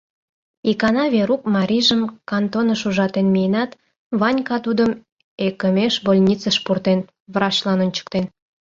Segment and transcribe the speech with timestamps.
[0.69, 3.71] Икана Верук марийжым кантоныш ужатен миенат,
[4.19, 4.91] Ванька тудым
[5.45, 6.99] ӧкымеш больницыш пуртен,
[7.33, 8.25] врачлан ончыктен.